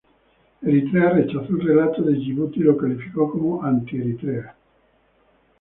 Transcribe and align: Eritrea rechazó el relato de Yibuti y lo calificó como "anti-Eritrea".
Eritrea 0.63 1.09
rechazó 1.11 1.47
el 1.57 1.61
relato 1.61 2.01
de 2.01 2.17
Yibuti 2.17 2.61
y 2.61 2.63
lo 2.63 2.75
calificó 2.75 3.29
como 3.29 3.63
"anti-Eritrea". 3.63 4.55